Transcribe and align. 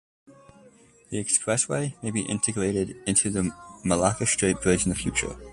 The 1.11 1.23
expressway 1.23 1.93
may 2.01 2.09
be 2.09 2.21
integrated 2.23 2.97
into 3.05 3.29
the 3.29 3.51
Malacca 3.85 4.25
Strait 4.25 4.59
Bridge 4.59 4.81
in 4.83 4.89
the 4.89 4.95
future. 4.95 5.35